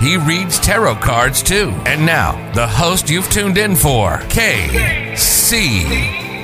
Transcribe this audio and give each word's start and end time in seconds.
He 0.00 0.16
reads 0.16 0.60
tarot 0.60 0.94
cards 0.96 1.42
too. 1.42 1.70
And 1.84 2.06
now, 2.06 2.52
the 2.52 2.68
host 2.68 3.10
you've 3.10 3.28
tuned 3.28 3.58
in 3.58 3.74
for, 3.74 4.18
KC 4.28 5.82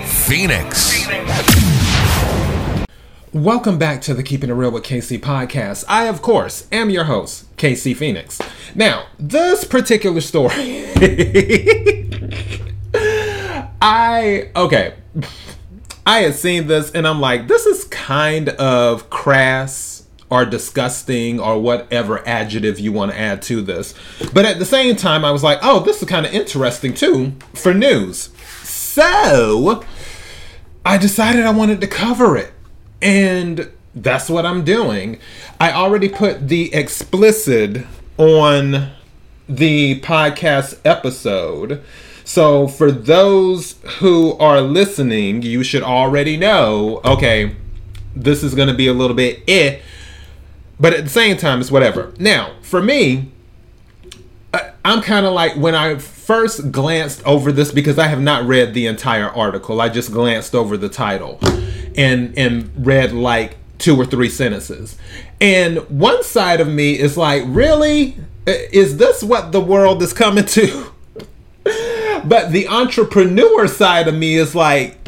Phoenix. 0.05 1.07
Welcome 3.33 3.79
back 3.79 4.01
to 4.03 4.13
the 4.13 4.25
Keeping 4.25 4.51
It 4.51 4.55
Real 4.55 4.73
with 4.73 4.83
KC 4.83 5.21
podcast. 5.21 5.85
I, 5.89 6.07
of 6.07 6.21
course, 6.21 6.67
am 6.73 6.91
your 6.91 7.05
host, 7.05 7.57
KC 7.57 7.97
Phoenix. 7.97 8.41
Now, 8.75 9.07
this 9.21 9.63
particular 9.63 10.21
story, 10.21 10.87
I, 13.81 14.51
okay, 14.57 14.95
I 16.05 16.23
had 16.23 16.35
seen 16.35 16.67
this 16.67 16.91
and 16.91 17.07
I'm 17.07 17.21
like, 17.21 17.47
this 17.47 17.67
is 17.67 17.85
kind 17.85 18.49
of 18.49 19.09
crass 19.11 19.94
or 20.35 20.45
disgusting 20.45 21.39
or 21.39 21.61
whatever 21.61 22.27
adjective 22.27 22.81
you 22.81 22.93
want 22.93 23.13
to 23.13 23.19
add 23.19 23.41
to 23.41 23.63
this. 23.63 23.95
But 24.33 24.45
at 24.45 24.59
the 24.59 24.65
same 24.65 24.97
time, 24.97 25.25
I 25.25 25.31
was 25.31 25.45
like, 25.45 25.61
oh, 25.63 25.79
this 25.81 26.03
is 26.03 26.09
kind 26.09 26.27
of 26.27 26.35
interesting 26.35 26.93
too 26.93 27.35
for 27.55 27.73
news. 27.73 28.31
So 28.65 29.85
I 30.85 30.99
decided 30.99 31.47
I 31.47 31.53
wanted 31.53 31.81
to 31.83 31.87
cover 31.87 32.37
it. 32.37 32.53
And 33.01 33.71
that's 33.95 34.29
what 34.29 34.45
I'm 34.45 34.65
doing. 34.65 35.21
I 35.61 35.71
already 35.71 36.09
put 36.09 36.49
the 36.49 36.75
explicit 36.75 37.87
on 38.19 38.91
the 39.49 40.01
podcast 40.01 40.81
episode. 40.85 41.81
So 42.25 42.67
for 42.67 42.91
those 42.91 43.77
who 43.99 44.33
are 44.39 44.61
listening, 44.61 45.43
you 45.43 45.63
should 45.63 45.85
already 45.85 46.37
know, 46.37 47.01
okay, 47.05 47.55
this 48.17 48.43
is 48.43 48.55
going 48.55 48.69
to 48.69 48.75
be 48.75 48.89
a 48.89 48.95
little 48.95 49.17
bit 49.17 49.43
eh, 49.47 49.81
but 50.79 50.93
at 50.93 51.05
the 51.05 51.11
same 51.11 51.37
time, 51.37 51.61
it's 51.61 51.71
whatever. 51.71 52.13
Now, 52.19 52.55
for 52.63 52.83
me, 52.83 53.33
I'm 54.85 55.01
kind 55.01 55.25
of 55.25 55.33
like 55.33 55.57
when 55.57 55.75
I 55.75 55.97
first 55.97 56.71
glanced 56.71 57.25
over 57.25 57.51
this 57.53 57.73
because 57.73 57.99
I 57.99 58.07
have 58.09 58.21
not 58.21 58.45
read 58.45 58.75
the 58.75 58.87
entire 58.87 59.29
article. 59.29 59.81
I 59.81 59.89
just 59.89 60.13
glanced 60.13 60.55
over 60.55 60.77
the 60.77 60.89
title 60.89 61.39
and 61.97 62.37
and 62.37 62.71
read 62.87 63.13
like 63.13 63.57
two 63.79 63.97
or 63.97 64.05
three 64.05 64.29
sentences. 64.29 64.97
And 65.41 65.79
one 65.89 66.23
side 66.23 66.61
of 66.61 66.69
me 66.69 66.99
is 66.99 67.17
like, 67.17 67.43
really? 67.47 68.17
Is 68.47 68.99
this 68.99 69.23
what 69.23 69.53
the 69.53 69.61
world 69.61 70.03
is 70.03 70.13
coming 70.13 70.45
to? 70.45 70.93
but 72.25 72.53
the 72.53 72.67
entrepreneur 72.69 73.67
side 73.67 74.07
of 74.07 74.15
me 74.15 74.35
is 74.35 74.55
like, 74.55 74.99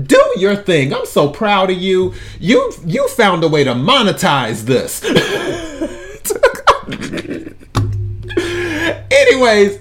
do 0.00 0.34
your 0.36 0.56
thing. 0.56 0.94
I'm 0.94 1.06
so 1.06 1.28
proud 1.28 1.70
of 1.70 1.78
you. 1.78 2.14
You 2.40 2.72
you 2.84 3.08
found 3.08 3.44
a 3.44 3.48
way 3.48 3.64
to 3.64 3.74
monetize 3.74 4.62
this. 4.62 5.02
Anyways, 9.10 9.78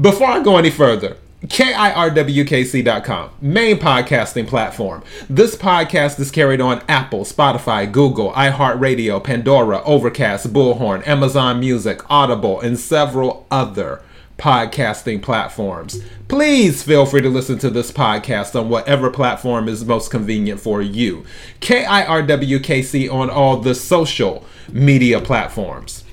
before 0.00 0.28
I 0.28 0.42
go 0.42 0.56
any 0.56 0.70
further, 0.70 1.18
KIRWKC.com, 1.46 3.30
main 3.42 3.76
podcasting 3.76 4.48
platform. 4.48 5.02
This 5.28 5.56
podcast 5.56 6.18
is 6.18 6.30
carried 6.30 6.62
on 6.62 6.82
Apple, 6.88 7.24
Spotify, 7.24 7.90
Google, 7.90 8.32
iHeartRadio, 8.32 9.22
Pandora, 9.22 9.82
Overcast, 9.84 10.54
Bullhorn, 10.54 11.06
Amazon 11.06 11.60
Music, 11.60 12.00
Audible, 12.10 12.60
and 12.60 12.78
several 12.78 13.46
other 13.50 14.00
podcasting 14.38 15.22
platforms. 15.22 16.02
Please 16.28 16.82
feel 16.82 17.06
free 17.06 17.22
to 17.22 17.28
listen 17.28 17.58
to 17.58 17.70
this 17.70 17.92
podcast 17.92 18.58
on 18.58 18.68
whatever 18.68 19.10
platform 19.10 19.68
is 19.68 19.84
most 19.84 20.10
convenient 20.10 20.60
for 20.60 20.82
you. 20.82 21.24
KIRWKC 21.60 23.12
on 23.12 23.30
all 23.30 23.58
the 23.58 23.74
social 23.74 24.44
media 24.72 25.20
platforms 25.20 26.04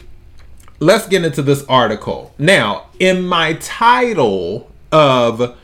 let's 0.82 1.08
get 1.08 1.24
into 1.24 1.44
this 1.44 1.64
article. 1.66 2.34
Now, 2.38 2.88
in 3.00 3.26
my 3.26 3.54
title 3.54 4.70
of 4.92 5.56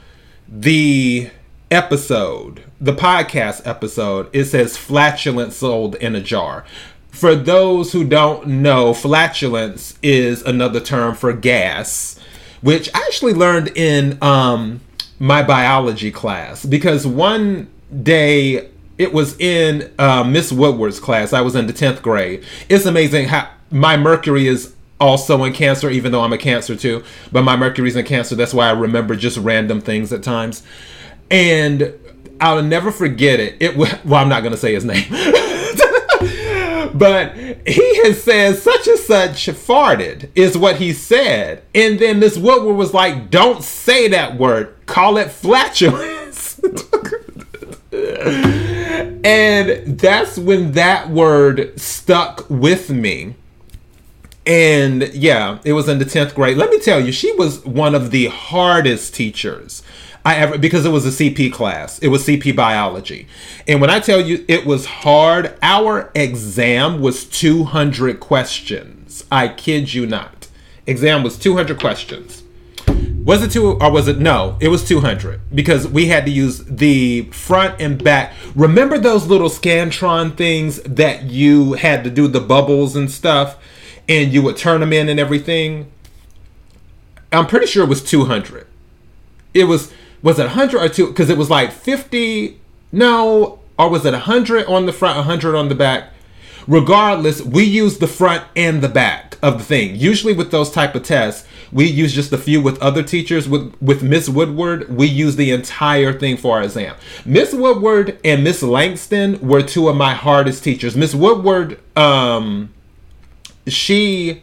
the 0.47 1.29
episode, 1.72 2.63
the 2.79 2.94
podcast 2.94 3.66
episode, 3.66 4.29
it 4.31 4.45
says 4.45 4.78
flatulence 4.78 5.57
sold 5.57 5.95
in 5.95 6.16
a 6.16 6.22
jar. 6.22 6.63
For 7.09 7.35
those 7.35 7.94
who 7.94 8.03
don't 8.03 8.47
know, 8.47 8.94
flatulence 8.94 9.97
is 10.03 10.44
another 10.44 10.79
term 10.79 11.16
for 11.16 11.34
gas, 11.34 12.19
which 12.67 12.89
I 12.94 13.00
actually 13.07 13.33
learned 13.33 13.69
in 13.78 14.22
um, 14.22 14.81
my 15.19 15.41
biology 15.41 16.11
class 16.11 16.66
because 16.66 17.07
one 17.07 17.69
day 18.03 18.69
it 18.97 19.13
was 19.13 19.39
in 19.39 19.89
uh, 19.97 20.25
Miss 20.25 20.51
Woodward's 20.51 21.00
class. 21.00 21.31
I 21.31 21.39
was 21.39 21.56
in 21.56 21.67
the 21.67 21.72
10th 21.72 22.01
grade. 22.01 22.44
It's 22.67 22.85
amazing 22.85 23.29
how 23.29 23.50
my 23.72 23.95
Mercury 23.95 24.47
is 24.47 24.75
also 25.00 25.45
in 25.45 25.53
Cancer, 25.53 25.89
even 25.89 26.11
though 26.11 26.19
I'm 26.23 26.33
a 26.33 26.38
Cancer 26.38 26.75
too. 26.75 27.06
But 27.31 27.44
my 27.44 27.56
Mercury's 27.56 27.95
in 27.95 28.03
Cancer. 28.03 28.35
That's 28.35 28.53
why 28.53 28.67
I 28.67 28.72
remember 28.72 29.16
just 29.16 29.38
random 29.38 29.79
things 29.79 30.11
at 30.11 30.22
times. 30.22 30.61
And 31.31 31.94
I'll 32.41 32.61
never 32.61 32.91
forget 32.91 33.39
it. 33.39 33.56
It 33.61 33.77
well, 33.77 33.97
I'm 34.16 34.27
not 34.27 34.44
gonna 34.44 34.57
say 34.57 34.73
his 34.73 34.83
name. 34.83 35.06
but 36.97 37.35
he 37.35 38.03
has 38.03 38.24
said 38.24 38.56
such 38.58 38.88
and 38.88 39.00
such 39.00 39.47
farted 39.47 40.30
is 40.35 40.58
what 40.58 40.78
he 40.78 40.94
said. 40.94 41.63
And 41.74 42.00
then 42.00 42.19
miss 42.19 42.38
woodward 42.38 42.75
was 42.75 42.94
like 42.94 43.30
don't 43.30 43.63
say 43.63 44.08
that 44.09 44.38
word. 44.38 44.75
Call 44.85 45.18
it 45.18 45.31
flatulence. 45.31 46.59
And 49.28 50.00
that's 50.00 50.38
when 50.38 50.72
that 50.74 51.09
word 51.09 51.78
stuck 51.78 52.50
with 52.50 52.90
me. 52.90 53.36
And 54.46 55.13
yeah, 55.13 55.59
it 55.66 55.74
was 55.74 55.90
in 55.90 56.00
the 56.00 56.06
10th 56.06 56.34
grade. 56.34 56.56
Let 56.56 56.69
me 56.69 56.80
tell 56.80 57.02
you, 57.02 57.12
she 57.12 57.34
was 57.34 57.66
one 57.66 57.94
of 57.94 58.12
the 58.12 58.28
hardest 58.28 59.13
teachers 59.13 59.84
I 60.27 60.35
ever 60.35 60.57
because 60.57 60.85
it 60.85 60.89
was 60.89 61.05
a 61.05 61.09
CP 61.09 61.53
class. 61.53 61.99
It 61.99 62.09
was 62.09 62.25
CP 62.25 62.55
biology. 62.55 63.27
And 63.67 63.79
when 63.79 63.89
I 63.89 63.99
tell 63.99 64.19
you 64.19 64.43
it 64.47 64.65
was 64.65 64.85
hard, 64.85 65.57
our 65.61 66.11
exam 66.15 67.01
was 67.01 67.25
200 67.25 68.19
questions. 68.19 69.23
I 69.31 69.47
kid 69.47 69.93
you 69.93 70.05
not. 70.05 70.47
Exam 70.85 71.23
was 71.23 71.38
200 71.38 71.79
questions. 71.79 72.43
Was 73.23 73.43
it 73.43 73.51
two 73.51 73.73
or 73.73 73.91
was 73.91 74.07
it 74.07 74.19
no? 74.19 74.57
It 74.59 74.69
was 74.69 74.88
200 74.88 75.41
because 75.53 75.88
we 75.88 76.07
had 76.07 76.25
to 76.25 76.31
use 76.31 76.59
the 76.63 77.23
front 77.31 77.81
and 77.81 78.01
back. 78.03 78.33
Remember 78.55 78.97
those 78.97 79.27
little 79.27 79.49
Scantron 79.49 80.35
things 80.35 80.81
that 80.83 81.23
you 81.23 81.73
had 81.73 82.03
to 82.03 82.09
do 82.09 82.27
the 82.27 82.39
bubbles 82.39 82.95
and 82.95 83.11
stuff? 83.11 83.57
and 84.09 84.31
you 84.31 84.41
would 84.41 84.57
turn 84.57 84.79
them 84.79 84.94
in 84.94 85.09
and 85.09 85.19
everything. 85.19 85.91
I'm 87.31 87.47
pretty 87.47 87.67
sure 87.67 87.83
it 87.83 87.89
was 87.89 88.03
200. 88.03 88.67
It 89.53 89.65
was 89.65 89.94
was 90.27 90.38
it 90.39 90.43
100 90.43 90.81
or 90.81 90.89
2 90.89 91.13
cuz 91.13 91.29
it 91.29 91.38
was 91.38 91.49
like 91.49 91.71
50 91.71 92.59
no 92.91 93.59
or 93.79 93.89
was 93.89 94.05
it 94.05 94.11
100 94.11 94.65
on 94.65 94.85
the 94.85 94.91
front 94.91 95.15
100 95.15 95.55
on 95.55 95.69
the 95.69 95.75
back. 95.75 96.11
Regardless, 96.67 97.41
we 97.41 97.63
use 97.63 97.99
the 97.99 98.07
front 98.07 98.43
and 98.53 98.81
the 98.81 98.89
back 98.89 99.38
of 99.41 99.59
the 99.59 99.63
thing. 99.63 99.95
Usually 99.95 100.33
with 100.33 100.51
those 100.51 100.69
type 100.69 100.95
of 100.95 101.03
tests, 101.03 101.47
we 101.71 101.85
use 101.85 102.13
just 102.13 102.33
a 102.33 102.38
few 102.38 102.59
with 102.62 102.77
other 102.81 103.03
teachers 103.03 103.47
with 103.47 103.74
with 103.81 104.03
Miss 104.03 104.27
Woodward, 104.27 104.94
we 104.94 105.07
use 105.07 105.38
the 105.38 105.51
entire 105.51 106.12
thing 106.12 106.35
for 106.35 106.57
our 106.57 106.63
exam. 106.63 106.95
Miss 107.25 107.53
Woodward 107.53 108.19
and 108.25 108.44
Miss 108.44 108.62
Langston 108.62 109.39
were 109.39 109.62
two 109.62 109.88
of 109.88 109.95
my 109.95 110.13
hardest 110.13 110.62
teachers. 110.62 110.97
Miss 110.97 111.15
Woodward 111.15 111.80
um 111.95 112.73
she 113.65 114.41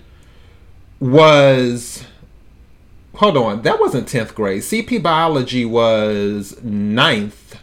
was 0.98 2.04
hold 3.16 3.36
on 3.36 3.62
that 3.62 3.80
wasn't 3.80 4.08
10th 4.08 4.34
grade. 4.34 4.62
Cp 4.62 5.02
biology 5.02 5.64
was 5.64 6.62
ninth 6.62 7.58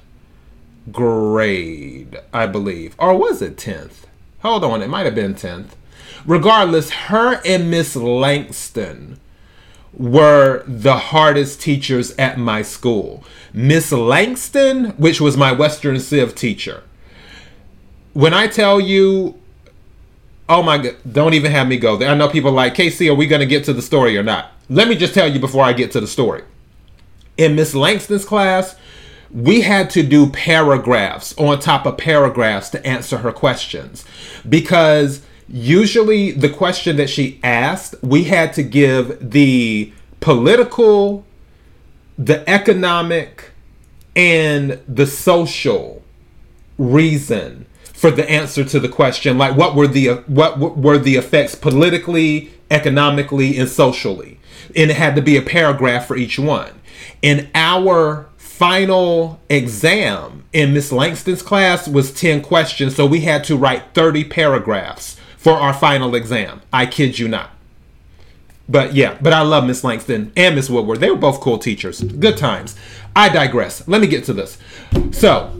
grade 0.92 2.20
i 2.34 2.46
believe. 2.46 2.96
Or 2.98 3.18
was 3.18 3.42
it 3.42 3.58
10th 3.58 4.06
hold 4.40 4.64
on 4.64 4.82
it 4.82 4.90
might 4.90 5.06
have 5.06 5.16
been 5.16 5.36
10th 5.36 5.70
regardless 6.26 6.90
her 6.90 7.42
and 7.46 7.70
miss 7.70 7.96
langston 7.96 9.20
were 9.94 10.64
the 10.66 10.98
hardest 10.98 11.62
teachers 11.62 12.12
at 12.18 12.38
my 12.38 12.62
school. 12.62 13.24
Miss 13.54 13.92
langston 13.92 14.92
which 14.92 15.20
was 15.20 15.36
my 15.38 15.52
western 15.52 16.00
civ 16.00 16.34
teacher. 16.36 16.84
When 18.14 18.34
i 18.34 18.48
tell 18.48 18.80
you 18.80 19.38
Oh 20.52 20.62
my 20.62 20.80
god, 20.80 20.98
don't 21.10 21.34
even 21.34 21.50
have 21.54 21.70
me 21.70 21.78
go 21.78 21.96
there. 21.96 22.10
I 22.10 22.14
know 22.14 22.28
people 22.28 22.52
like, 22.52 22.76
KC, 22.76 23.10
are 23.10 23.16
we 23.16 23.26
going 23.26 23.40
to 23.40 23.46
get 23.46 23.64
to 23.66 23.74
the 23.74 23.82
story 23.82 24.18
or 24.18 24.24
not? 24.24 24.52
Let 24.72 24.88
me 24.88 24.96
just 24.96 25.14
tell 25.14 25.30
you 25.30 25.38
before 25.38 25.66
I 25.66 25.74
get 25.74 25.92
to 25.92 26.00
the 26.00 26.08
story. 26.08 26.44
In 27.36 27.56
Miss 27.58 27.76
Langston's 27.76 28.24
class, 28.24 28.78
we 29.30 29.62
had 29.62 29.90
to 29.90 30.02
do 30.02 30.30
paragraphs 30.30 31.38
on 31.38 31.60
top 31.60 31.86
of 31.86 31.98
paragraphs 31.98 32.70
to 32.70 32.88
answer 32.88 33.18
her 33.18 33.34
questions 33.34 34.06
because 34.48 35.24
usually 35.50 36.32
the 36.32 36.48
question 36.48 36.96
that 36.96 37.10
she 37.10 37.42
asked, 37.44 37.96
we 38.02 38.24
had 38.24 38.54
to 38.54 38.64
give 38.64 39.32
the 39.32 39.92
political, 40.22 41.26
the 42.18 42.50
economic, 42.50 43.52
and 44.16 44.80
the 44.88 45.06
social 45.06 46.02
reason 46.78 47.66
for 47.84 48.10
the 48.10 48.30
answer 48.30 48.64
to 48.64 48.80
the 48.80 48.90
question 48.90 49.38
like 49.38 49.56
what 49.56 49.76
were 49.76 49.88
the 49.88 50.08
what 50.26 50.58
were 50.58 50.98
the 50.98 51.16
effects 51.16 51.54
politically 51.54 52.52
economically 52.72 53.58
and 53.60 53.70
socially 53.70 54.40
and 54.76 54.92
it 54.92 54.98
had 54.98 55.16
to 55.16 55.22
be 55.22 55.38
a 55.38 55.42
paragraph 55.42 56.08
for 56.08 56.16
each 56.16 56.38
one 56.40 56.80
in 57.22 57.50
our 57.56 58.30
final 58.38 59.40
exam 59.50 60.44
in 60.54 60.74
miss 60.74 60.92
langston's 60.92 61.42
class 61.42 61.88
was 61.88 62.14
10 62.14 62.42
questions 62.42 62.96
so 62.96 63.06
we 63.06 63.22
had 63.22 63.44
to 63.44 63.56
write 63.58 63.94
30 63.94 64.26
paragraphs 64.26 65.18
for 65.38 65.54
our 65.54 65.74
final 65.74 66.16
exam 66.16 66.62
i 66.72 66.86
kid 66.86 67.18
you 67.18 67.28
not 67.28 67.52
but 68.72 68.96
yeah, 68.96 69.18
but 69.22 69.34
I 69.34 69.42
love 69.42 69.66
Miss 69.66 69.84
Langston 69.84 70.32
and 70.38 70.56
Miss 70.56 70.70
Woodward. 70.70 71.02
They 71.02 71.12
were 71.12 71.18
both 71.18 71.42
cool 71.42 71.58
teachers. 71.58 72.02
Good 72.02 72.38
times. 72.38 72.78
I 73.14 73.28
digress. 73.28 73.86
Let 73.86 74.00
me 74.00 74.08
get 74.08 74.24
to 74.26 74.34
this. 74.34 74.58
So, 75.12 75.52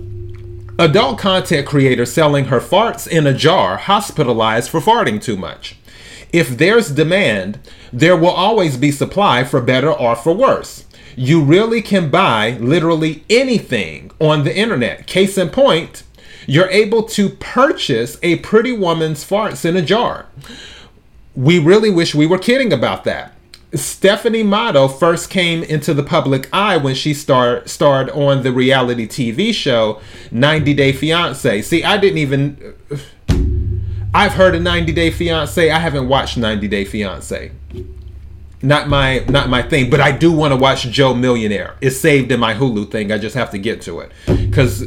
adult 0.80 1.20
content 1.20 1.68
creator 1.68 2.06
selling 2.06 2.46
her 2.46 2.62
farts 2.62 3.08
in 3.08 3.28
a 3.28 3.34
jar, 3.34 3.76
hospitalized 3.76 4.70
for 4.70 4.80
farting 4.80 5.22
too 5.22 5.36
much. 5.36 5.76
If 6.32 6.58
there's 6.58 6.90
demand, 6.90 7.60
there 7.92 8.18
will 8.18 8.30
always 8.30 8.78
be 8.78 8.92
supply 8.92 9.44
for 9.44 9.62
better 9.62 9.92
or 9.92 10.16
for 10.16 10.34
worse. 10.34 10.86
You 11.16 11.44
really 11.44 11.82
can 11.82 12.10
buy 12.10 12.58
literally 12.60 13.24
anything 13.30 14.12
on 14.20 14.44
the 14.44 14.56
internet. 14.56 15.08
Case 15.08 15.38
in 15.38 15.50
point, 15.50 16.04
you're 16.48 16.70
able 16.70 17.04
to 17.04 17.30
purchase 17.30 18.18
a 18.24 18.38
pretty 18.38 18.72
woman's 18.72 19.24
farts 19.30 19.66
in 19.66 19.76
a 19.76 19.82
jar 19.82 20.28
we 21.36 21.60
really 21.60 21.90
wish 21.90 22.14
we 22.14 22.26
were 22.26 22.38
kidding 22.38 22.74
about 22.74 23.04
that. 23.06 23.34
Stephanie 23.74 24.44
Matto 24.44 24.90
first 24.90 25.30
came 25.30 25.64
into 25.64 25.94
the 25.94 26.04
public 26.04 26.50
eye 26.52 26.76
when 26.76 26.94
she 26.94 27.14
star, 27.14 27.66
starred 27.66 28.10
on 28.10 28.44
the 28.44 28.52
reality 28.52 29.08
TV 29.08 29.54
show 29.54 30.02
90 30.30 30.74
Day 30.74 30.92
Fiance. 30.92 31.62
See, 31.62 31.84
I 31.84 31.98
didn't 31.98 32.18
even. 32.18 32.76
I've 34.14 34.34
heard 34.34 34.56
of 34.56 34.62
90 34.62 34.92
Day 34.92 35.10
Fiance. 35.10 35.70
I 35.70 35.80
haven't 35.80 36.08
watched 36.08 36.38
90 36.38 36.68
Day 36.68 36.86
Fiance. 36.86 37.52
Not 38.62 38.90
my 38.90 39.20
not 39.28 39.50
my 39.50 39.64
thing, 39.64 39.90
but 39.90 40.00
I 40.00 40.12
do 40.12 40.32
want 40.32 40.52
to 40.52 40.56
watch 40.56 40.84
Joe 40.84 41.16
Millionaire. 41.16 41.76
It's 41.82 41.98
saved 41.98 42.32
in 42.32 42.40
my 42.40 42.54
Hulu 42.54 42.92
thing. 42.92 43.12
I 43.12 43.18
just 43.18 43.36
have 43.36 43.50
to 43.52 43.58
get 43.58 43.82
to 43.84 44.02
it 44.02 44.12
because 44.28 44.86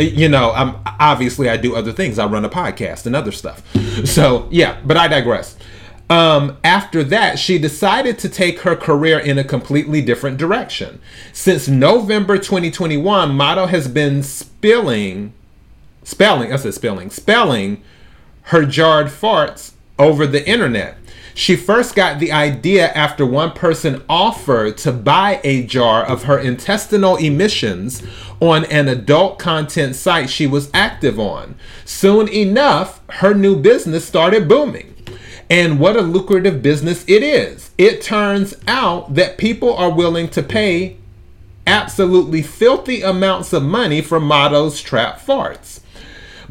you 0.00 0.28
know, 0.28 0.52
I'm 0.52 0.76
obviously 0.98 1.48
I 1.48 1.56
do 1.56 1.76
other 1.76 1.92
things. 1.92 2.18
I 2.18 2.26
run 2.26 2.44
a 2.44 2.48
podcast 2.48 3.06
and 3.06 3.14
other 3.14 3.32
stuff. 3.32 3.62
So 4.04 4.48
yeah, 4.50 4.80
but 4.84 4.96
I 4.96 5.08
digress. 5.08 5.56
Um, 6.10 6.56
after 6.64 7.04
that, 7.04 7.38
she 7.38 7.58
decided 7.58 8.18
to 8.20 8.28
take 8.28 8.60
her 8.60 8.74
career 8.74 9.18
in 9.18 9.38
a 9.38 9.44
completely 9.44 10.00
different 10.00 10.38
direction. 10.38 11.00
Since 11.32 11.68
November 11.68 12.38
2021, 12.38 13.36
Matto 13.36 13.66
has 13.66 13.88
been 13.88 14.22
spilling, 14.22 15.34
spelling, 16.02 16.52
I 16.52 16.56
said 16.56 16.74
spelling, 16.74 17.10
spelling 17.10 17.82
her 18.48 18.64
jarred 18.64 19.08
farts 19.08 19.72
over 19.98 20.26
the 20.26 20.46
internet. 20.48 20.96
She 21.34 21.54
first 21.54 21.94
got 21.94 22.18
the 22.18 22.32
idea 22.32 22.88
after 22.92 23.24
one 23.24 23.52
person 23.52 24.02
offered 24.08 24.78
to 24.78 24.90
buy 24.90 25.40
a 25.44 25.64
jar 25.64 26.04
of 26.04 26.24
her 26.24 26.38
intestinal 26.38 27.16
emissions 27.16 28.02
on 28.40 28.64
an 28.66 28.88
adult 28.88 29.38
content 29.38 29.96
site 29.96 30.30
she 30.30 30.46
was 30.46 30.70
active 30.72 31.20
on. 31.20 31.56
Soon 31.84 32.26
enough, 32.28 33.00
her 33.08 33.34
new 33.34 33.54
business 33.54 34.06
started 34.06 34.48
booming. 34.48 34.94
And 35.50 35.78
what 35.78 35.96
a 35.96 36.02
lucrative 36.02 36.62
business 36.62 37.04
it 37.06 37.22
is. 37.22 37.70
It 37.76 38.02
turns 38.02 38.54
out 38.66 39.14
that 39.14 39.38
people 39.38 39.74
are 39.74 39.92
willing 39.92 40.28
to 40.30 40.42
pay 40.42 40.96
absolutely 41.66 42.42
filthy 42.42 43.02
amounts 43.02 43.52
of 43.52 43.62
money 43.62 44.00
for 44.00 44.18
Matto's 44.18 44.80
trap 44.80 45.20
farts. 45.20 45.80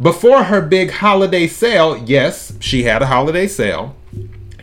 Before 0.01 0.44
her 0.44 0.61
big 0.61 0.91
holiday 0.91 1.47
sale, 1.47 2.03
yes, 2.05 2.53
she 2.59 2.83
had 2.83 3.01
a 3.01 3.07
holiday 3.07 3.47
sale 3.47 3.95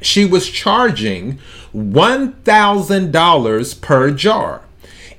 she 0.05 0.25
was 0.25 0.49
charging 0.49 1.39
$1,000 1.75 3.81
per 3.81 4.11
jar. 4.11 4.61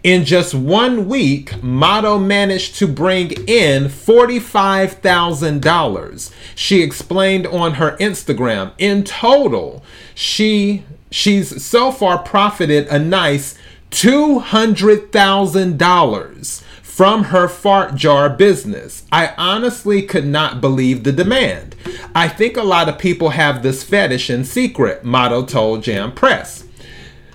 In 0.04 0.24
just 0.24 0.54
one 0.54 1.10
week, 1.10 1.62
Matto 1.64 2.20
managed 2.20 2.76
to 2.76 2.86
bring 2.88 3.32
in 3.48 3.86
$45,000. 3.86 6.32
She 6.54 6.84
explained 6.84 7.48
on 7.48 7.74
her 7.76 7.96
Instagram. 7.98 8.74
In 8.78 9.04
total, 9.04 9.84
she 10.14 10.84
she's 11.10 11.64
so 11.64 11.92
far 11.92 12.20
profited 12.20 12.86
a 12.88 13.00
nice 13.00 13.58
$200,000 13.90 16.64
from 16.96 17.26
her 17.26 17.50
fart 17.50 17.94
jar 17.94 18.30
business. 18.30 19.04
I 19.12 19.34
honestly 19.38 20.02
could 20.02 20.26
not 20.26 20.62
believe 20.62 21.04
the 21.04 21.12
demand. 21.12 21.76
I 22.16 22.30
think 22.30 22.56
a 22.56 22.64
lot 22.64 22.88
of 22.88 22.98
people 22.98 23.32
have 23.32 23.64
this 23.64 23.84
fetish 23.84 24.30
in 24.30 24.46
secret, 24.46 25.04
Matto 25.04 25.46
told 25.46 25.84
Jam 25.84 26.14
Press. 26.14 26.64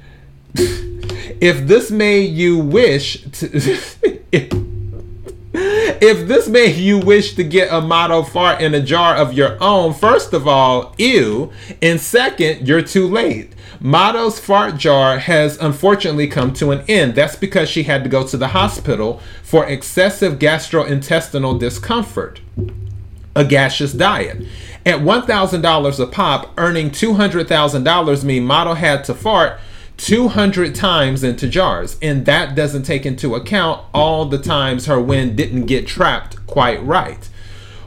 if 0.55 1.67
this 1.67 1.91
made 1.91 2.33
you 2.33 2.57
wish 2.57 3.21
to. 3.33 3.51
if, 5.53 6.27
this 6.27 6.49
made 6.49 6.77
you 6.77 6.99
wish 6.99 7.35
to 7.35 7.45
get 7.45 7.71
a 7.71 7.83
Matto 7.83 8.23
fart 8.23 8.62
in 8.62 8.73
a 8.73 8.81
jar 8.81 9.15
of 9.15 9.35
your 9.35 9.62
own, 9.62 9.93
first 9.93 10.33
of 10.33 10.49
all, 10.49 10.95
ew, 10.97 11.53
and 11.83 12.01
second, 12.01 12.67
you're 12.67 12.81
too 12.81 13.07
late. 13.07 13.53
Matto's 13.82 14.38
fart 14.38 14.77
jar 14.77 15.19
has 15.19 15.56
unfortunately 15.56 16.27
come 16.27 16.53
to 16.55 16.71
an 16.71 16.85
end. 16.87 17.15
That's 17.15 17.37
because 17.37 17.71
she 17.71 17.85
had 17.85 18.05
to 18.05 18.11
go 18.11 18.27
to 18.27 18.37
the 18.37 18.49
hospital 18.49 19.23
for 19.43 19.65
excessive 19.65 20.38
gastrointestinal 20.38 21.59
discomfort, 21.59 22.41
a 23.35 23.43
gaseous 23.43 23.94
diet. 23.94 24.44
At 24.85 25.00
$1,000 25.00 26.00
a 26.00 26.06
pop, 26.06 26.53
earning 26.59 26.91
$200,000 26.91 28.25
mean 28.25 28.47
Matto 28.47 28.75
had 28.75 29.03
to 29.05 29.15
fart 29.15 29.59
200 29.97 30.75
times 30.75 31.23
into 31.23 31.49
jars. 31.49 31.97
And 32.02 32.26
that 32.26 32.55
doesn't 32.55 32.83
take 32.83 33.07
into 33.07 33.35
account 33.35 33.83
all 33.95 34.26
the 34.26 34.38
times 34.38 34.87
her 34.87 35.00
wind 35.00 35.37
didn't 35.37 35.66
get 35.66 35.87
trapped 35.87 36.47
quite 36.47 36.83
right. 36.83 37.28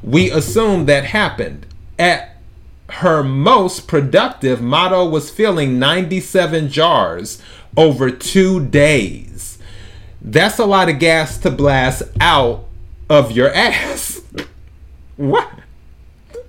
We 0.01 0.31
assume 0.31 0.85
that 0.85 1.05
happened. 1.05 1.67
At 1.99 2.32
her 2.95 3.23
most 3.23 3.87
productive, 3.87 4.61
Matto 4.61 5.07
was 5.07 5.29
filling 5.29 5.79
97 5.79 6.69
jars 6.69 7.41
over 7.75 8.11
two 8.11 8.65
days. 8.65 9.57
That's 10.21 10.59
a 10.59 10.65
lot 10.65 10.89
of 10.89 10.99
gas 10.99 11.37
to 11.39 11.51
blast 11.51 12.03
out 12.21 12.65
of 13.09 13.31
your 13.31 13.49
ass. 13.53 14.21
what? 15.17 15.49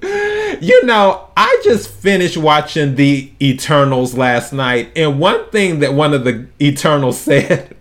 You 0.03 0.85
know, 0.85 1.29
I 1.35 1.61
just 1.65 1.89
finished 1.91 2.37
watching 2.37 2.97
the 2.97 3.33
Eternals 3.41 4.15
last 4.15 4.53
night, 4.53 4.93
and 4.95 5.19
one 5.19 5.49
thing 5.49 5.79
that 5.81 5.95
one 5.95 6.13
of 6.13 6.25
the 6.25 6.47
Eternals 6.61 7.19
said 7.21 7.75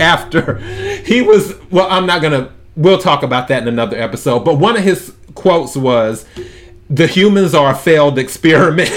after 0.00 0.56
he 1.04 1.20
was 1.20 1.54
well, 1.70 1.86
I'm 1.90 2.06
not 2.06 2.22
gonna 2.22 2.52
we'll 2.74 2.98
talk 2.98 3.22
about 3.22 3.48
that 3.48 3.62
in 3.62 3.68
another 3.68 3.98
episode, 3.98 4.40
but 4.40 4.54
one 4.54 4.76
of 4.76 4.82
his 4.82 5.14
quotes 5.34 5.76
was 5.76 6.24
the 6.90 7.06
humans 7.06 7.54
are 7.54 7.72
a 7.72 7.74
failed 7.74 8.18
experiment. 8.18 8.90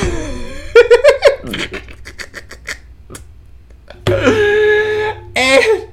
and 5.36 5.92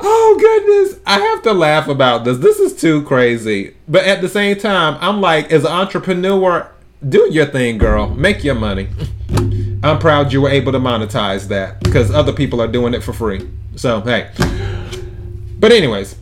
oh 0.00 0.36
goodness, 0.40 1.00
I 1.06 1.18
have 1.18 1.42
to 1.42 1.52
laugh 1.52 1.88
about 1.88 2.24
this. 2.24 2.38
This 2.38 2.58
is 2.58 2.74
too 2.80 3.02
crazy. 3.02 3.74
But 3.88 4.04
at 4.04 4.20
the 4.20 4.28
same 4.28 4.56
time, 4.58 4.96
I'm 5.00 5.20
like, 5.20 5.50
as 5.50 5.64
an 5.64 5.72
entrepreneur, 5.72 6.70
do 7.08 7.28
your 7.30 7.46
thing, 7.46 7.78
girl. 7.78 8.08
Make 8.08 8.44
your 8.44 8.54
money. 8.54 8.88
I'm 9.82 9.98
proud 9.98 10.32
you 10.32 10.40
were 10.40 10.48
able 10.48 10.72
to 10.72 10.78
monetize 10.78 11.48
that 11.48 11.80
because 11.82 12.10
other 12.10 12.32
people 12.32 12.62
are 12.62 12.68
doing 12.68 12.94
it 12.94 13.02
for 13.02 13.12
free. 13.12 13.48
So, 13.76 14.00
hey. 14.00 14.30
But, 15.64 15.72
anyways, 15.72 16.16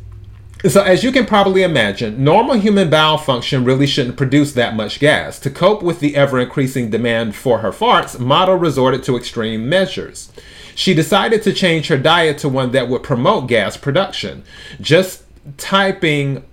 so 0.69 0.85
as 0.85 1.03
you 1.03 1.11
can 1.11 1.27
probably 1.27 1.65
imagine, 1.65 2.23
normal 2.23 2.61
human 2.61 2.89
bowel 2.89 3.19
function 3.19 3.65
really 3.65 3.89
shouldn't 3.89 4.17
produce 4.17 4.53
that 4.53 4.77
much 4.77 5.01
gas. 5.01 5.41
To 5.41 5.51
cope 5.51 5.83
with 5.83 5.99
the 5.99 6.15
ever 6.15 6.39
increasing 6.39 6.91
demand 6.91 7.35
for 7.35 7.59
her 7.59 7.73
farts, 7.73 8.21
Matto 8.21 8.55
resorted 8.55 9.03
to 9.03 9.17
extreme 9.17 9.69
measures. 9.69 10.31
She 10.77 10.95
decided 10.95 11.43
to 11.43 11.53
change 11.53 11.89
her 11.89 11.99
diet 11.99 12.39
to 12.39 12.49
one 12.49 12.71
that 12.71 12.89
would 12.89 13.03
promote 13.03 13.49
gas 13.49 13.77
production. 13.77 14.45
Just 14.81 15.25
typing 15.57 16.45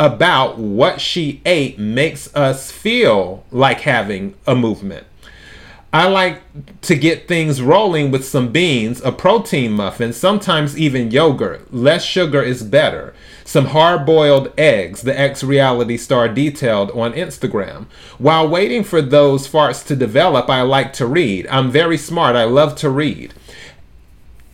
about 0.00 0.58
what 0.58 1.00
she 1.00 1.40
ate 1.46 1.78
makes 1.78 2.34
us 2.34 2.72
feel 2.72 3.44
like 3.52 3.82
having 3.82 4.34
a 4.44 4.56
movement. 4.56 5.06
I 5.94 6.08
like 6.08 6.42
to 6.80 6.96
get 6.96 7.28
things 7.28 7.62
rolling 7.62 8.10
with 8.10 8.24
some 8.24 8.50
beans, 8.50 9.00
a 9.02 9.12
protein 9.12 9.70
muffin, 9.70 10.12
sometimes 10.12 10.76
even 10.76 11.12
yogurt. 11.12 11.72
Less 11.72 12.04
sugar 12.04 12.42
is 12.42 12.64
better. 12.64 13.14
Some 13.44 13.66
hard 13.66 14.04
boiled 14.04 14.52
eggs, 14.58 15.02
the 15.02 15.16
ex 15.16 15.44
reality 15.44 15.96
star 15.96 16.28
detailed 16.28 16.90
on 16.90 17.12
Instagram. 17.12 17.86
While 18.18 18.48
waiting 18.48 18.82
for 18.82 19.00
those 19.00 19.46
farts 19.46 19.86
to 19.86 19.94
develop, 19.94 20.50
I 20.50 20.62
like 20.62 20.92
to 20.94 21.06
read. 21.06 21.46
I'm 21.46 21.70
very 21.70 21.96
smart. 21.96 22.34
I 22.34 22.42
love 22.42 22.74
to 22.78 22.90
read. 22.90 23.32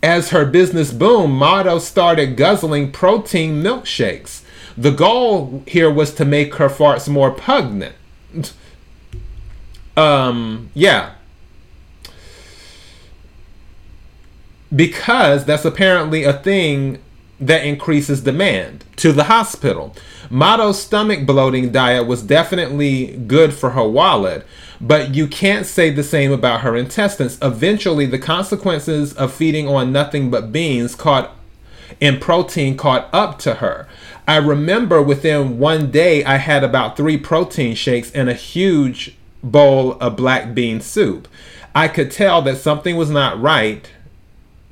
As 0.02 0.32
her 0.32 0.44
business 0.44 0.92
boomed, 0.92 1.38
Matto 1.38 1.78
started 1.78 2.36
guzzling 2.36 2.92
protein 2.92 3.62
milkshakes. 3.62 4.42
The 4.76 4.90
goal 4.90 5.62
here 5.66 5.90
was 5.90 6.12
to 6.16 6.26
make 6.26 6.56
her 6.56 6.68
farts 6.68 7.08
more 7.08 7.30
pungent. 7.30 7.94
Um, 9.96 10.68
yeah. 10.74 11.14
Because 14.74 15.44
that's 15.44 15.64
apparently 15.64 16.24
a 16.24 16.32
thing 16.32 16.98
that 17.40 17.64
increases 17.64 18.22
demand 18.22 18.84
to 18.96 19.12
the 19.12 19.24
hospital. 19.24 19.96
Matto's 20.28 20.80
stomach 20.80 21.26
bloating 21.26 21.72
diet 21.72 22.06
was 22.06 22.22
definitely 22.22 23.16
good 23.26 23.54
for 23.54 23.70
her 23.70 23.88
wallet, 23.88 24.46
but 24.80 25.14
you 25.14 25.26
can't 25.26 25.66
say 25.66 25.90
the 25.90 26.04
same 26.04 26.30
about 26.30 26.60
her 26.60 26.76
intestines. 26.76 27.38
Eventually, 27.42 28.06
the 28.06 28.18
consequences 28.18 29.14
of 29.14 29.32
feeding 29.32 29.66
on 29.66 29.90
nothing 29.90 30.30
but 30.30 30.52
beans 30.52 30.94
caught 30.94 31.32
in 31.98 32.20
protein 32.20 32.76
caught 32.76 33.08
up 33.12 33.38
to 33.40 33.54
her. 33.54 33.88
I 34.28 34.36
remember 34.36 35.02
within 35.02 35.58
one 35.58 35.90
day, 35.90 36.22
I 36.24 36.36
had 36.36 36.62
about 36.62 36.96
three 36.96 37.16
protein 37.16 37.74
shakes 37.74 38.12
and 38.12 38.28
a 38.28 38.34
huge 38.34 39.16
bowl 39.42 39.92
of 39.92 40.16
black 40.16 40.54
bean 40.54 40.80
soup. 40.80 41.26
I 41.74 41.88
could 41.88 42.10
tell 42.10 42.42
that 42.42 42.58
something 42.58 42.96
was 42.96 43.10
not 43.10 43.40
right 43.40 43.90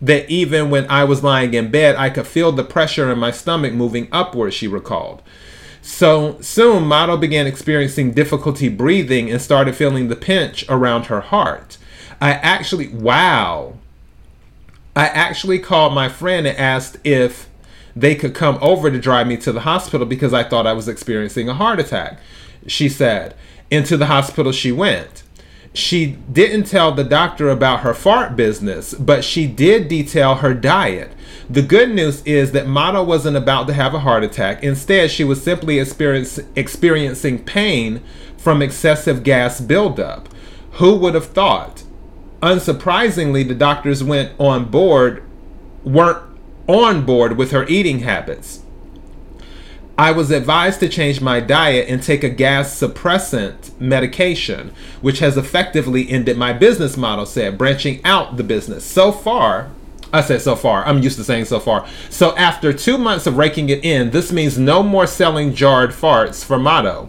that 0.00 0.28
even 0.30 0.70
when 0.70 0.88
I 0.90 1.04
was 1.04 1.24
lying 1.24 1.54
in 1.54 1.70
bed, 1.70 1.96
I 1.96 2.10
could 2.10 2.26
feel 2.26 2.52
the 2.52 2.64
pressure 2.64 3.10
in 3.10 3.18
my 3.18 3.30
stomach 3.30 3.72
moving 3.72 4.08
upward, 4.12 4.54
she 4.54 4.68
recalled. 4.68 5.22
So 5.82 6.40
soon, 6.40 6.86
Matto 6.86 7.16
began 7.16 7.46
experiencing 7.46 8.12
difficulty 8.12 8.68
breathing 8.68 9.30
and 9.30 9.40
started 9.40 9.74
feeling 9.74 10.08
the 10.08 10.16
pinch 10.16 10.64
around 10.68 11.06
her 11.06 11.20
heart. 11.20 11.78
I 12.20 12.32
actually, 12.32 12.88
wow. 12.88 13.74
I 14.94 15.06
actually 15.06 15.58
called 15.58 15.94
my 15.94 16.08
friend 16.08 16.46
and 16.46 16.58
asked 16.58 16.98
if 17.04 17.48
they 17.96 18.14
could 18.14 18.34
come 18.34 18.58
over 18.60 18.90
to 18.90 18.98
drive 18.98 19.26
me 19.26 19.36
to 19.38 19.52
the 19.52 19.60
hospital 19.60 20.06
because 20.06 20.32
I 20.32 20.44
thought 20.44 20.66
I 20.66 20.72
was 20.72 20.88
experiencing 20.88 21.48
a 21.48 21.54
heart 21.54 21.80
attack. 21.80 22.18
She 22.66 22.88
said. 22.88 23.34
Into 23.70 23.98
the 23.98 24.06
hospital 24.06 24.50
she 24.52 24.72
went 24.72 25.24
she 25.78 26.18
didn't 26.32 26.64
tell 26.64 26.92
the 26.92 27.04
doctor 27.04 27.48
about 27.48 27.80
her 27.80 27.94
fart 27.94 28.36
business, 28.36 28.94
but 28.94 29.24
she 29.24 29.46
did 29.46 29.88
detail 29.88 30.36
her 30.36 30.52
diet. 30.52 31.12
The 31.48 31.62
good 31.62 31.90
news 31.90 32.22
is 32.26 32.52
that 32.52 32.68
Matto 32.68 33.02
wasn't 33.04 33.36
about 33.36 33.66
to 33.68 33.72
have 33.74 33.94
a 33.94 34.00
heart 34.00 34.24
attack. 34.24 34.62
Instead, 34.62 35.10
she 35.10 35.24
was 35.24 35.42
simply 35.42 35.78
experience, 35.78 36.40
experiencing 36.56 37.44
pain 37.44 38.02
from 38.36 38.60
excessive 38.60 39.22
gas 39.22 39.60
buildup. 39.60 40.28
Who 40.72 40.96
would 40.96 41.14
have 41.14 41.26
thought? 41.26 41.84
Unsurprisingly, 42.42 43.46
the 43.46 43.54
doctors 43.54 44.02
went 44.02 44.32
on 44.38 44.66
board, 44.66 45.22
weren't 45.84 46.22
on 46.66 47.06
board 47.06 47.36
with 47.36 47.52
her 47.52 47.66
eating 47.66 48.00
habits. 48.00 48.62
I 49.98 50.12
was 50.12 50.30
advised 50.30 50.78
to 50.78 50.88
change 50.88 51.20
my 51.20 51.40
diet 51.40 51.88
and 51.88 52.00
take 52.00 52.22
a 52.22 52.28
gas 52.28 52.72
suppressant 52.80 53.78
medication, 53.80 54.72
which 55.00 55.18
has 55.18 55.36
effectively 55.36 56.08
ended 56.08 56.38
my 56.38 56.52
business 56.52 56.96
model, 56.96 57.26
said, 57.26 57.58
branching 57.58 58.00
out 58.04 58.36
the 58.36 58.44
business. 58.44 58.84
So 58.84 59.10
far, 59.10 59.72
I 60.12 60.20
said 60.20 60.40
so 60.40 60.54
far. 60.54 60.86
I'm 60.86 61.02
used 61.02 61.16
to 61.16 61.24
saying 61.24 61.46
so 61.46 61.58
far. 61.58 61.84
So 62.10 62.36
after 62.36 62.72
two 62.72 62.96
months 62.96 63.26
of 63.26 63.36
raking 63.36 63.70
it 63.70 63.84
in, 63.84 64.10
this 64.10 64.30
means 64.30 64.56
no 64.56 64.84
more 64.84 65.08
selling 65.08 65.52
jarred 65.52 65.90
farts 65.90 66.44
for 66.44 66.60
Matto. 66.60 67.08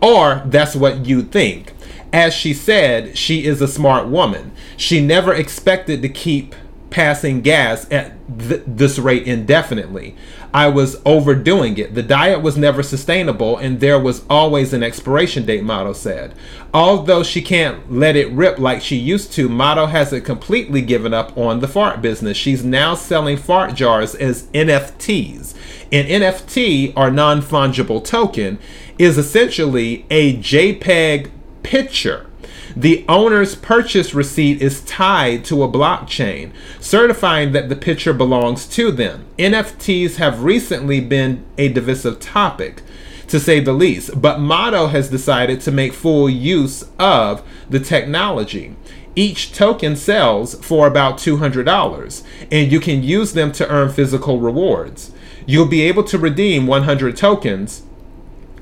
Or 0.00 0.42
that's 0.46 0.74
what 0.74 1.04
you 1.04 1.20
think. 1.20 1.74
As 2.10 2.32
she 2.32 2.54
said, 2.54 3.18
she 3.18 3.44
is 3.44 3.60
a 3.60 3.68
smart 3.68 4.08
woman. 4.08 4.52
She 4.78 5.04
never 5.04 5.34
expected 5.34 6.00
to 6.00 6.08
keep 6.08 6.54
passing 6.90 7.40
gas 7.40 7.86
at 7.90 8.12
th- 8.38 8.62
this 8.66 8.98
rate 8.98 9.26
indefinitely. 9.26 10.16
I 10.52 10.68
was 10.68 11.00
overdoing 11.04 11.78
it. 11.78 11.94
The 11.94 12.02
diet 12.02 12.42
was 12.42 12.56
never 12.56 12.82
sustainable, 12.82 13.56
and 13.56 13.78
there 13.78 14.00
was 14.00 14.24
always 14.28 14.72
an 14.72 14.82
expiration 14.82 15.46
date, 15.46 15.62
Matto 15.62 15.92
said. 15.92 16.34
Although 16.74 17.22
she 17.22 17.40
can't 17.40 17.92
let 17.92 18.16
it 18.16 18.30
rip 18.32 18.58
like 18.58 18.82
she 18.82 18.96
used 18.96 19.32
to, 19.34 19.48
Matto 19.48 19.86
hasn't 19.86 20.24
completely 20.24 20.82
given 20.82 21.14
up 21.14 21.36
on 21.38 21.60
the 21.60 21.68
fart 21.68 22.02
business. 22.02 22.36
She's 22.36 22.64
now 22.64 22.94
selling 22.94 23.36
fart 23.36 23.74
jars 23.74 24.14
as 24.14 24.44
NFTs. 24.48 25.54
An 25.92 26.06
NFT, 26.06 26.92
or 26.96 27.10
non 27.10 27.42
fungible 27.42 28.04
token, 28.04 28.58
is 28.98 29.18
essentially 29.18 30.04
a 30.10 30.36
JPEG 30.36 31.30
picture 31.62 32.29
the 32.76 33.04
owner's 33.08 33.54
purchase 33.54 34.14
receipt 34.14 34.62
is 34.62 34.82
tied 34.82 35.44
to 35.46 35.62
a 35.62 35.68
blockchain, 35.68 36.52
certifying 36.78 37.52
that 37.52 37.68
the 37.68 37.76
picture 37.76 38.12
belongs 38.12 38.66
to 38.68 38.92
them. 38.92 39.26
NFTs 39.38 40.16
have 40.16 40.44
recently 40.44 41.00
been 41.00 41.44
a 41.58 41.68
divisive 41.68 42.20
topic, 42.20 42.82
to 43.28 43.40
say 43.40 43.60
the 43.60 43.72
least, 43.72 44.20
but 44.20 44.40
Matto 44.40 44.88
has 44.88 45.08
decided 45.08 45.60
to 45.62 45.70
make 45.70 45.92
full 45.92 46.28
use 46.28 46.84
of 46.98 47.46
the 47.68 47.80
technology. 47.80 48.76
Each 49.16 49.52
token 49.52 49.96
sells 49.96 50.54
for 50.64 50.86
about 50.86 51.18
$200, 51.18 52.22
and 52.50 52.72
you 52.72 52.80
can 52.80 53.02
use 53.02 53.32
them 53.32 53.52
to 53.52 53.68
earn 53.68 53.90
physical 53.90 54.40
rewards. 54.40 55.12
You'll 55.46 55.66
be 55.66 55.82
able 55.82 56.04
to 56.04 56.18
redeem 56.18 56.66
100 56.66 57.16
tokens 57.16 57.82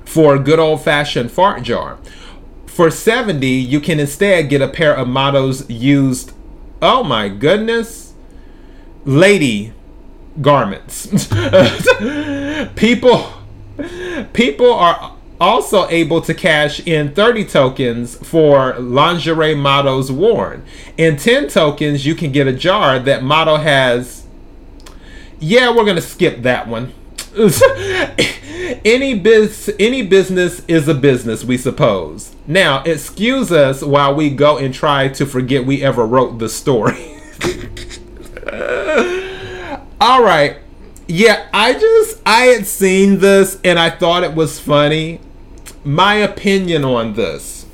for 0.05 0.35
a 0.35 0.39
good 0.39 0.59
old 0.59 0.83
fashioned 0.83 1.31
fart 1.31 1.63
jar. 1.63 1.99
For 2.79 2.93
70, 2.93 3.45
you 3.45 3.81
can 3.81 3.99
instead 3.99 4.49
get 4.49 4.63
a 4.63 4.69
pair 4.69 4.95
of 4.95 5.09
Matto's 5.09 5.69
used, 5.69 6.31
oh 6.81 7.03
my 7.03 7.29
goodness, 7.29 8.15
lady 9.05 9.73
garments. 10.41 11.09
people 12.77 13.33
people 14.33 14.73
are 14.73 15.17
also 15.41 15.89
able 15.89 16.21
to 16.21 16.33
cash 16.33 16.79
in 16.87 17.13
30 17.17 17.47
tokens 17.47 18.17
for 18.19 18.79
lingerie 18.79 19.57
Matto's 19.57 20.13
worn. 20.13 20.65
In 20.97 21.17
10 21.17 21.49
tokens, 21.49 22.07
you 22.07 22.15
can 22.15 22.31
get 22.31 22.47
a 22.47 22.53
jar 22.53 23.01
that 23.01 23.25
Matto 23.25 23.57
has. 23.57 24.25
Yeah, 25.41 25.71
we're 25.71 25.83
going 25.83 25.97
to 25.97 26.01
skip 26.01 26.43
that 26.43 26.69
one. 26.69 26.95
any 28.85 29.19
biz 29.19 29.75
any 29.79 30.03
business 30.03 30.65
is 30.67 30.89
a 30.89 30.95
business, 30.95 31.45
we 31.45 31.59
suppose. 31.59 32.35
Now, 32.47 32.83
excuse 32.85 33.53
us 33.53 33.83
while 33.83 34.15
we 34.15 34.31
go 34.31 34.59
and 34.59 34.73
try 34.73 35.09
to 35.09 35.27
forget 35.27 35.67
we 35.67 35.83
ever 35.83 36.07
wrote 36.07 36.39
the 36.39 36.49
story. 36.49 37.21
All 40.01 40.23
right. 40.23 40.59
Yeah, 41.07 41.49
I 41.53 41.75
just 41.75 42.21
I 42.25 42.47
had 42.47 42.67
seen 42.67 43.19
this 43.19 43.59
and 43.65 43.79
I 43.79 43.91
thought 43.91 44.25
it 44.25 44.35
was 44.35 44.61
funny. 44.61 45.21
My 45.85 46.15
opinion 46.15 46.85
on 46.85 47.15
this. 47.15 47.67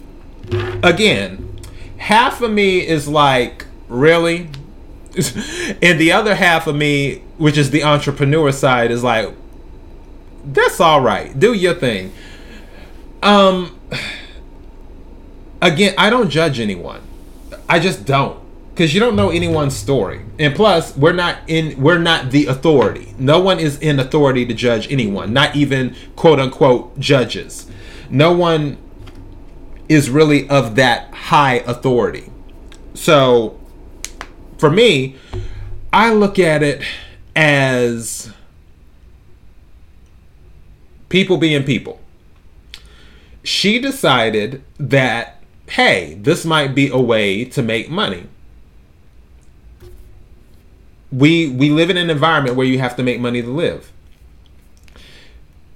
Again, 0.83 1.61
half 1.97 2.41
of 2.41 2.51
me 2.51 2.87
is 2.87 3.09
like, 3.09 3.67
really? 3.89 4.49
and 5.83 6.01
the 6.01 6.13
other 6.13 6.35
half 6.35 6.67
of 6.67 6.77
me, 6.77 7.23
which 7.39 7.57
is 7.57 7.71
the 7.71 7.83
entrepreneur 7.83 8.53
side, 8.53 8.91
is 8.91 9.03
like, 9.03 9.33
that's 10.47 10.81
all 10.81 11.01
right. 11.01 11.39
Do 11.39 11.53
your 11.53 11.75
thing. 11.75 12.13
Um 13.23 13.79
again, 15.63 15.95
I 15.97 16.11
don't 16.11 16.31
judge 16.31 16.61
anyone. 16.61 17.01
I 17.69 17.79
just 17.79 18.05
don't 18.05 18.41
because 18.75 18.93
you 18.93 18.99
don't 18.99 19.15
know 19.15 19.31
anyone's 19.31 19.77
story. 19.77 20.23
And 20.39 20.55
plus, 20.55 20.97
we're 20.97 21.13
not 21.13 21.39
in 21.47 21.81
we're 21.81 21.99
not 21.99 22.31
the 22.31 22.47
authority. 22.47 23.15
No 23.19 23.41
one 23.41 23.61
is 23.61 23.79
in 23.79 24.01
authority 24.01 24.45
to 24.47 24.55
judge 24.55 24.91
anyone, 24.91 25.33
not 25.33 25.55
even 25.55 25.95
quote 26.17 26.41
unquote 26.41 26.99
judges. 26.99 27.71
No 28.11 28.33
one 28.33 28.77
is 29.89 30.11
really 30.11 30.49
of 30.49 30.75
that 30.75 31.13
high 31.15 31.57
authority. 31.67 32.31
So 32.95 33.59
for 34.59 34.71
me, 34.71 35.17
I 35.93 36.13
look 36.13 36.39
at 36.39 36.63
it 36.63 36.83
as 37.37 38.33
people 41.14 41.37
being 41.37 41.62
people. 41.62 42.00
She 43.44 43.78
decided 43.78 44.64
that, 44.78 45.40
hey, 45.68 46.14
this 46.21 46.44
might 46.44 46.75
be 46.75 46.88
a 46.88 46.99
way 46.99 47.44
to 47.44 47.62
make 47.62 47.88
money. 47.88 48.25
We 51.12 51.49
we 51.50 51.71
live 51.71 51.88
in 51.88 51.97
an 51.97 52.11
environment 52.11 52.56
where 52.56 52.66
you 52.66 52.80
have 52.80 52.97
to 52.97 53.04
make 53.04 53.21
money 53.21 53.42
to 53.42 53.49
live. 53.49 53.92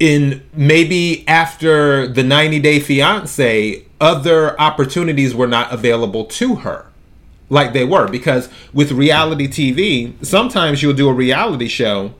in 0.01 0.43
maybe 0.55 1.27
after 1.29 2.07
the 2.07 2.23
90 2.23 2.61
Day 2.61 2.79
Fiance, 2.81 3.85
other 4.01 4.61
opportunities 4.61 5.35
were 5.35 5.47
not 5.49 5.73
available 5.73 6.25
to 6.25 6.57
her 6.57 6.87
like 7.51 7.73
they 7.73 7.85
were 7.85 8.09
because 8.09 8.49
with 8.73 8.93
reality 8.93 9.49
TV, 9.49 10.15
sometimes 10.25 10.83
you'll 10.83 10.93
do 10.95 11.09
a 11.09 11.13
reality 11.13 11.69
show 11.69 12.13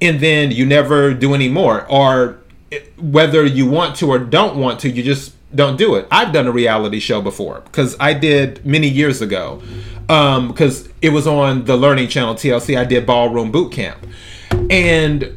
and 0.00 0.20
then 0.20 0.50
you 0.50 0.64
never 0.64 1.12
do 1.14 1.34
any 1.34 1.48
more 1.48 1.86
or 1.90 2.38
whether 2.98 3.44
you 3.44 3.68
want 3.68 3.96
to 3.96 4.10
or 4.10 4.18
don't 4.18 4.56
want 4.56 4.80
to, 4.80 4.90
you 4.90 5.02
just 5.02 5.34
don't 5.54 5.76
do 5.76 5.94
it. 5.94 6.06
I've 6.10 6.32
done 6.32 6.46
a 6.46 6.52
reality 6.52 7.00
show 7.00 7.22
before 7.22 7.60
because 7.60 7.96
I 7.98 8.12
did 8.14 8.64
many 8.64 8.88
years 8.88 9.22
ago 9.22 9.62
because 10.06 10.86
um, 10.86 10.92
it 11.00 11.10
was 11.10 11.26
on 11.26 11.64
the 11.64 11.76
Learning 11.76 12.08
Channel 12.08 12.34
TLC. 12.34 12.78
I 12.78 12.84
did 12.84 13.06
Ballroom 13.06 13.50
Boot 13.50 13.72
Camp, 13.72 14.06
and 14.70 15.34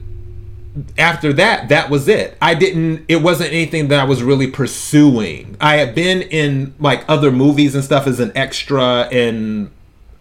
after 0.98 1.34
that, 1.34 1.70
that 1.70 1.90
was 1.90 2.08
it. 2.08 2.38
I 2.42 2.56
didn't. 2.56 3.06
It 3.08 3.18
wasn't 3.18 3.52
anything 3.52 3.90
that 3.90 4.00
I 4.00 4.04
was 4.04 4.24
really 4.24 4.48
pursuing. 4.48 5.58
I 5.60 5.76
had 5.76 5.96
been 5.96 6.22
in 6.24 6.74
like 6.80 7.04
other 7.08 7.32
movies 7.32 7.76
and 7.76 7.84
stuff 7.84 8.08
as 8.08 8.20
an 8.20 8.32
extra 8.36 9.08
and 9.12 9.72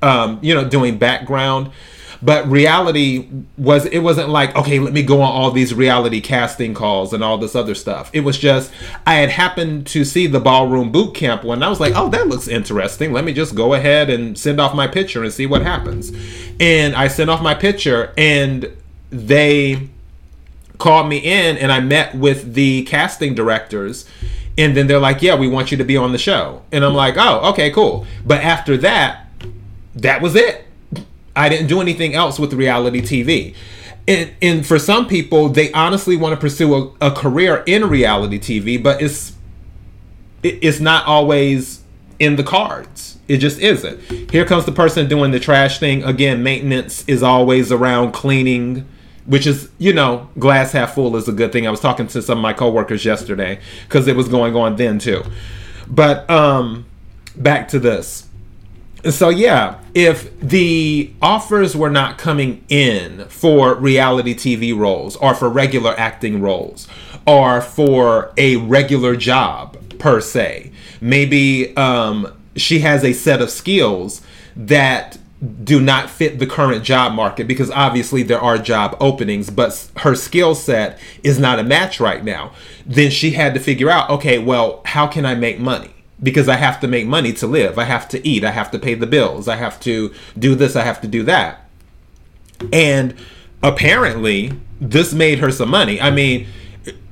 um, 0.02 0.38
you 0.42 0.54
know 0.54 0.68
doing 0.68 0.98
background 0.98 1.72
but 2.22 2.46
reality 2.48 3.28
was 3.56 3.86
it 3.86 4.00
wasn't 4.00 4.28
like 4.28 4.54
okay 4.54 4.78
let 4.78 4.92
me 4.92 5.02
go 5.02 5.22
on 5.22 5.32
all 5.32 5.50
these 5.50 5.72
reality 5.72 6.20
casting 6.20 6.74
calls 6.74 7.12
and 7.12 7.24
all 7.24 7.38
this 7.38 7.54
other 7.54 7.74
stuff. 7.74 8.10
It 8.12 8.20
was 8.20 8.38
just 8.38 8.70
i 9.06 9.14
had 9.14 9.30
happened 9.30 9.86
to 9.88 10.04
see 10.04 10.26
the 10.26 10.40
ballroom 10.40 10.92
boot 10.92 11.14
camp 11.14 11.44
one 11.44 11.62
i 11.62 11.68
was 11.68 11.80
like 11.80 11.94
oh 11.96 12.08
that 12.10 12.28
looks 12.28 12.48
interesting. 12.48 13.12
Let 13.12 13.24
me 13.24 13.32
just 13.32 13.54
go 13.54 13.74
ahead 13.74 14.10
and 14.10 14.38
send 14.38 14.60
off 14.60 14.74
my 14.74 14.86
picture 14.86 15.22
and 15.22 15.32
see 15.32 15.46
what 15.46 15.62
happens. 15.62 16.12
And 16.58 16.94
i 16.94 17.08
sent 17.08 17.30
off 17.30 17.42
my 17.42 17.54
picture 17.54 18.12
and 18.16 18.70
they 19.10 19.88
called 20.78 21.08
me 21.08 21.18
in 21.18 21.56
and 21.58 21.72
i 21.72 21.80
met 21.80 22.14
with 22.14 22.54
the 22.54 22.82
casting 22.84 23.34
directors. 23.34 24.06
And 24.58 24.76
then 24.76 24.88
they're 24.88 24.98
like 24.98 25.22
yeah 25.22 25.36
we 25.36 25.48
want 25.48 25.70
you 25.70 25.78
to 25.78 25.84
be 25.84 25.96
on 25.96 26.12
the 26.12 26.18
show. 26.18 26.62
And 26.70 26.84
i'm 26.84 26.94
like 26.94 27.14
oh 27.16 27.50
okay 27.50 27.70
cool. 27.70 28.06
But 28.26 28.42
after 28.42 28.76
that 28.78 29.26
that 29.94 30.20
was 30.20 30.36
it 30.36 30.66
I 31.36 31.48
didn't 31.48 31.68
do 31.68 31.80
anything 31.80 32.14
else 32.14 32.38
with 32.38 32.52
reality 32.52 33.00
TV. 33.00 33.54
And, 34.08 34.32
and 34.42 34.66
for 34.66 34.78
some 34.78 35.06
people, 35.06 35.48
they 35.48 35.70
honestly 35.72 36.16
want 36.16 36.34
to 36.34 36.40
pursue 36.40 36.74
a, 36.74 37.08
a 37.08 37.10
career 37.10 37.62
in 37.66 37.88
reality 37.88 38.38
TV, 38.38 38.82
but 38.82 39.00
it's 39.00 39.36
it, 40.42 40.58
it's 40.62 40.80
not 40.80 41.06
always 41.06 41.82
in 42.18 42.36
the 42.36 42.42
cards. 42.42 43.18
It 43.28 43.38
just 43.38 43.60
isn't. 43.60 44.30
Here 44.30 44.44
comes 44.44 44.64
the 44.64 44.72
person 44.72 45.08
doing 45.08 45.30
the 45.30 45.40
trash 45.40 45.78
thing. 45.78 46.02
Again, 46.02 46.42
maintenance 46.42 47.04
is 47.06 47.22
always 47.22 47.70
around 47.70 48.12
cleaning, 48.12 48.86
which 49.26 49.46
is, 49.46 49.70
you 49.78 49.92
know, 49.92 50.28
glass 50.38 50.72
half 50.72 50.94
full 50.94 51.16
is 51.16 51.28
a 51.28 51.32
good 51.32 51.52
thing. 51.52 51.66
I 51.66 51.70
was 51.70 51.80
talking 51.80 52.06
to 52.08 52.22
some 52.22 52.38
of 52.38 52.42
my 52.42 52.52
coworkers 52.52 53.04
yesterday 53.04 53.60
because 53.86 54.08
it 54.08 54.16
was 54.16 54.28
going 54.28 54.56
on 54.56 54.76
then 54.76 54.98
too. 54.98 55.22
But 55.86 56.28
um 56.28 56.86
back 57.36 57.68
to 57.68 57.78
this 57.78 58.26
so 59.08 59.28
yeah, 59.28 59.78
if 59.94 60.38
the 60.40 61.10
offers 61.22 61.76
were 61.76 61.90
not 61.90 62.18
coming 62.18 62.64
in 62.68 63.26
for 63.28 63.74
reality 63.74 64.34
TV 64.34 64.76
roles 64.76 65.16
or 65.16 65.34
for 65.34 65.48
regular 65.48 65.94
acting 65.98 66.40
roles 66.40 66.86
or 67.26 67.60
for 67.60 68.32
a 68.36 68.56
regular 68.56 69.16
job 69.16 69.76
per 69.98 70.20
se, 70.20 70.72
maybe 71.00 71.74
um, 71.76 72.32
she 72.56 72.80
has 72.80 73.04
a 73.04 73.12
set 73.12 73.40
of 73.40 73.50
skills 73.50 74.20
that 74.54 75.18
do 75.64 75.80
not 75.80 76.10
fit 76.10 76.38
the 76.38 76.46
current 76.46 76.84
job 76.84 77.14
market 77.14 77.46
because 77.46 77.70
obviously 77.70 78.22
there 78.22 78.40
are 78.40 78.58
job 78.58 78.96
openings, 79.00 79.48
but 79.48 79.90
her 79.98 80.14
skill 80.14 80.54
set 80.54 80.98
is 81.22 81.38
not 81.38 81.58
a 81.58 81.62
match 81.62 81.98
right 81.98 82.22
now. 82.22 82.52
Then 82.84 83.10
she 83.10 83.30
had 83.30 83.54
to 83.54 83.60
figure 83.60 83.88
out, 83.88 84.10
okay, 84.10 84.38
well, 84.38 84.82
how 84.84 85.06
can 85.06 85.24
I 85.24 85.34
make 85.34 85.58
money? 85.58 85.94
Because 86.22 86.48
I 86.48 86.56
have 86.56 86.80
to 86.80 86.88
make 86.88 87.06
money 87.06 87.32
to 87.34 87.46
live. 87.46 87.78
I 87.78 87.84
have 87.84 88.08
to 88.10 88.26
eat. 88.26 88.44
I 88.44 88.50
have 88.50 88.70
to 88.72 88.78
pay 88.78 88.94
the 88.94 89.06
bills. 89.06 89.48
I 89.48 89.56
have 89.56 89.80
to 89.80 90.12
do 90.38 90.54
this. 90.54 90.76
I 90.76 90.82
have 90.82 91.00
to 91.00 91.08
do 91.08 91.22
that. 91.24 91.68
And 92.72 93.14
apparently, 93.62 94.52
this 94.80 95.12
made 95.12 95.38
her 95.38 95.50
some 95.50 95.70
money. 95.70 96.00
I 96.00 96.10
mean, 96.10 96.46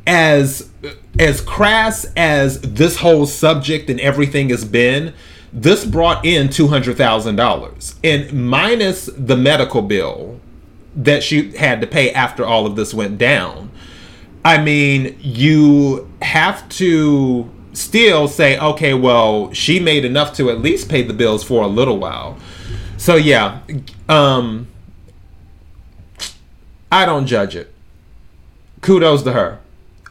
as 0.06 0.70
as 1.18 1.40
crass 1.40 2.06
as 2.16 2.60
this 2.60 2.98
whole 2.98 3.26
subject 3.26 3.90
and 3.90 4.00
everything 4.00 4.50
has 4.50 4.64
been, 4.64 5.14
this 5.52 5.84
brought 5.84 6.24
in 6.24 6.48
two 6.48 6.68
hundred 6.68 6.96
thousand 6.96 7.36
dollars, 7.36 7.96
and 8.04 8.32
minus 8.32 9.06
the 9.06 9.36
medical 9.36 9.82
bill 9.82 10.40
that 10.94 11.22
she 11.22 11.56
had 11.56 11.80
to 11.80 11.86
pay 11.86 12.12
after 12.12 12.44
all 12.44 12.66
of 12.66 12.76
this 12.76 12.92
went 12.92 13.18
down. 13.18 13.70
I 14.44 14.62
mean, 14.62 15.18
you 15.20 16.10
have 16.22 16.68
to 16.70 17.50
still 17.72 18.28
say, 18.28 18.58
okay, 18.58 18.94
well, 18.94 19.52
she 19.52 19.80
made 19.80 20.04
enough 20.04 20.34
to 20.34 20.50
at 20.50 20.60
least 20.60 20.88
pay 20.88 21.02
the 21.02 21.14
bills 21.14 21.42
for 21.44 21.62
a 21.62 21.68
little 21.68 21.98
while. 21.98 22.36
So 22.96 23.16
yeah, 23.16 23.60
um, 24.08 24.68
I 26.90 27.06
don't 27.06 27.26
judge 27.26 27.54
it. 27.54 27.72
Kudos 28.80 29.22
to 29.22 29.32
her. 29.32 29.60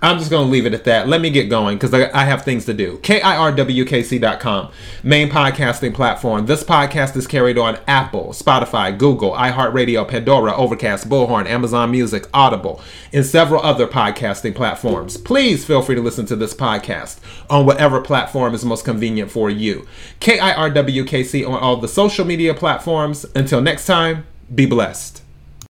I'm 0.02 0.20
just 0.20 0.30
going 0.30 0.46
to 0.46 0.52
leave 0.52 0.68
it 0.68 0.74
at 0.74 0.84
that. 0.84 1.08
Let 1.08 1.22
me 1.22 1.32
get 1.32 1.50
going 1.50 1.78
because 1.78 1.94
I, 1.94 2.12
I, 2.14 2.26
have 2.26 2.44
things 2.44 2.66
to 2.66 2.74
do. 2.74 2.98
KIRWKC.com, 3.00 4.72
main 5.02 5.30
podcasting 5.30 5.94
platform. 5.96 6.46
This 6.46 6.64
podcast 6.64 7.16
is 7.16 7.26
carried 7.26 7.58
on 7.58 7.80
Apple, 7.88 8.30
Spotify, 8.30 8.96
Google, 8.96 9.32
iHeartRadio, 9.32 10.08
Pandora, 10.08 10.56
Overcast, 10.56 11.10
Bullhorn, 11.10 11.48
Amazon 11.48 11.90
Music, 11.90 12.28
Audible, 12.32 12.80
and 13.12 13.26
several 13.26 13.62
other 13.64 13.88
podcasting 13.88 14.54
platforms. 14.54 15.18
Please 15.18 15.66
feel 15.66 15.82
free 15.82 15.96
to 15.96 16.02
listen 16.02 16.28
to 16.28 16.36
this 16.36 16.54
podcast 16.54 17.20
on 17.50 17.66
whatever 17.66 18.00
platform 18.00 18.54
is 18.54 18.64
most 18.64 18.86
convenient 18.86 19.32
for 19.32 19.50
you. 19.50 19.88
KIRWKC 20.20 21.48
on 21.48 21.60
all 21.60 21.78
the 21.78 21.88
social 21.88 22.24
media 22.26 22.54
platforms. 22.54 23.26
Until 23.36 23.62
next 23.62 23.88
time, 23.88 24.28
be 24.54 24.68
blessed. 24.68 25.24